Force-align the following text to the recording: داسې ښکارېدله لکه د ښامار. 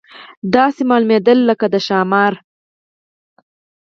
داسې 0.55 0.81
ښکارېدله 0.89 1.43
لکه 1.49 1.65
د 1.73 1.75
ښامار. 1.85 2.33